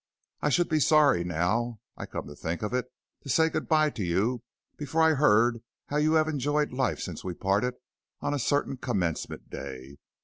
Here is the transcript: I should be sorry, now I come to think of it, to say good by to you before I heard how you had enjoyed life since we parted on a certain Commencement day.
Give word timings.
I 0.41 0.49
should 0.49 0.67
be 0.67 0.79
sorry, 0.79 1.23
now 1.23 1.79
I 1.95 2.07
come 2.07 2.25
to 2.25 2.35
think 2.35 2.63
of 2.63 2.73
it, 2.73 2.87
to 3.21 3.29
say 3.29 3.49
good 3.49 3.67
by 3.69 3.91
to 3.91 4.03
you 4.03 4.41
before 4.75 5.03
I 5.03 5.13
heard 5.13 5.61
how 5.89 5.97
you 5.97 6.13
had 6.13 6.27
enjoyed 6.27 6.73
life 6.73 6.97
since 6.99 7.23
we 7.23 7.35
parted 7.35 7.75
on 8.19 8.33
a 8.33 8.39
certain 8.39 8.77
Commencement 8.77 9.51
day. 9.51 9.97